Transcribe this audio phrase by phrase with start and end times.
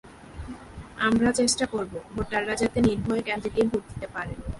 [0.99, 4.37] আমরা চেষ্টা করব, ভোটাররা যাতে নির্ভয়ে কেন্দ্রে গিয়ে ভোট দিতে পারেন।